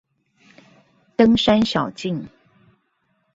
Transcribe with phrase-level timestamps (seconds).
[1.15, 2.27] 登山小徑